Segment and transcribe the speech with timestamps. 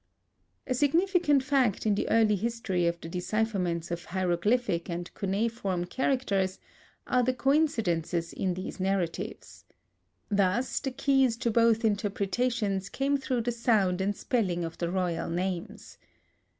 [0.65, 6.57] A significant fact in the early history of the decipherments of hieroglyphic and cuneiform characters,
[7.05, 9.63] are the coincidences in these narratives.
[10.27, 15.29] Thus the keys to both interpretations came through the sound and spelling of the royal
[15.29, 15.99] names.